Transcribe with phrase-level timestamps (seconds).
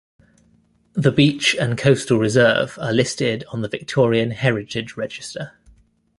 [0.93, 5.51] The beach and coastal reserve are listed on the Victorian Heritage Register.